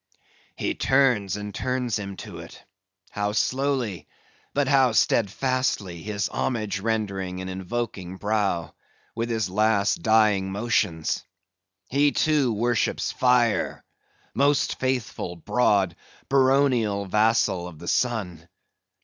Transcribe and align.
"He 0.55 0.73
turns 0.73 1.37
and 1.37 1.53
turns 1.53 1.99
him 1.99 2.17
to 2.25 2.39
it,—how 2.39 3.33
slowly, 3.33 4.07
but 4.51 4.67
how 4.67 4.93
steadfastly, 4.93 6.01
his 6.01 6.27
homage 6.27 6.79
rendering 6.79 7.39
and 7.39 7.47
invoking 7.47 8.17
brow, 8.17 8.73
with 9.13 9.29
his 9.29 9.47
last 9.47 10.01
dying 10.01 10.51
motions. 10.51 11.23
He 11.87 12.13
too 12.13 12.51
worships 12.51 13.11
fire; 13.11 13.85
most 14.33 14.79
faithful, 14.79 15.35
broad, 15.35 15.95
baronial 16.29 17.05
vassal 17.05 17.67
of 17.67 17.77
the 17.77 17.87
sun! 17.87 18.47